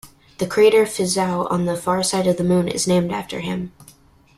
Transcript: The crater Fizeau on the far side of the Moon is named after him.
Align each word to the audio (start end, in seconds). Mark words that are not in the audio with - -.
The 0.39 0.47
crater 0.47 0.85
Fizeau 0.85 1.45
on 1.51 1.65
the 1.65 1.77
far 1.77 2.01
side 2.01 2.25
of 2.25 2.37
the 2.37 2.43
Moon 2.43 2.67
is 2.67 2.87
named 2.87 3.11
after 3.11 3.39
him. 3.39 3.71